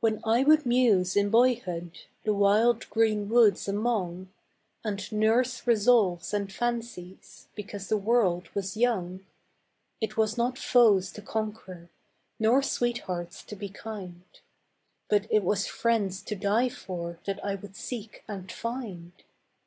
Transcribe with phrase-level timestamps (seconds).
[0.00, 4.28] When I would muse in boyhood The wild green woods among,
[4.84, 9.24] And nurse resolves and fancies Because the world was young,
[9.98, 11.88] It was not foes to conquer,
[12.38, 14.24] Nor sweethearts to be kind,
[15.08, 19.12] But it was friends to die for That I would seek and find.